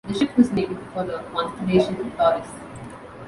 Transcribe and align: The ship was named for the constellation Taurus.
The 0.07 0.15
ship 0.15 0.35
was 0.35 0.49
named 0.51 0.79
for 0.95 1.03
the 1.05 1.19
constellation 1.31 2.11
Taurus. 2.17 2.49